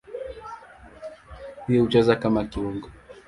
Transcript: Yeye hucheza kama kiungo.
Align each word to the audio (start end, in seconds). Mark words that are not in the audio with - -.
Yeye 1.67 1.81
hucheza 1.81 2.13
kama 2.21 2.41
kiungo. 2.51 2.87